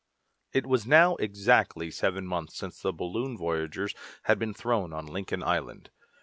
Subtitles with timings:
[0.51, 3.93] It was now exactly seven months since the balloon voyagers
[4.23, 5.91] had been thrown on Lincoln Island.